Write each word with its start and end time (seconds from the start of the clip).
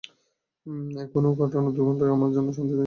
এখানে 1.03 1.27
কাটানো 1.39 1.69
দু 1.75 1.81
ঘন্টাই 1.87 2.09
আমার 2.11 2.29
জন্য 2.31 2.47
শান্তিদায়ক 2.49 2.69
ছিল। 2.69 2.79